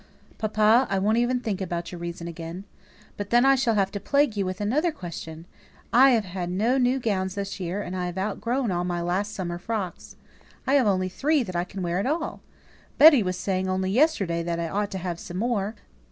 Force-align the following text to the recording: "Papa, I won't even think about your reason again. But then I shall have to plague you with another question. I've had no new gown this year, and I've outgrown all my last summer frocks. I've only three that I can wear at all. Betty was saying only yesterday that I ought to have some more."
"Papa, 0.39 0.87
I 0.89 0.97
won't 0.97 1.19
even 1.19 1.39
think 1.39 1.61
about 1.61 1.91
your 1.91 1.99
reason 2.01 2.27
again. 2.27 2.63
But 3.17 3.29
then 3.29 3.45
I 3.45 3.53
shall 3.53 3.75
have 3.75 3.91
to 3.91 3.99
plague 3.99 4.35
you 4.35 4.47
with 4.47 4.59
another 4.59 4.91
question. 4.91 5.45
I've 5.93 6.25
had 6.25 6.49
no 6.49 6.79
new 6.79 6.97
gown 6.97 7.29
this 7.35 7.59
year, 7.59 7.83
and 7.83 7.95
I've 7.95 8.17
outgrown 8.17 8.71
all 8.71 8.83
my 8.83 8.99
last 8.99 9.35
summer 9.35 9.59
frocks. 9.59 10.15
I've 10.65 10.87
only 10.87 11.07
three 11.09 11.43
that 11.43 11.55
I 11.55 11.65
can 11.65 11.83
wear 11.83 11.99
at 11.99 12.07
all. 12.07 12.41
Betty 12.97 13.21
was 13.21 13.37
saying 13.37 13.69
only 13.69 13.91
yesterday 13.91 14.41
that 14.41 14.59
I 14.59 14.69
ought 14.69 14.89
to 14.89 14.97
have 14.97 15.19
some 15.19 15.37
more." 15.37 15.75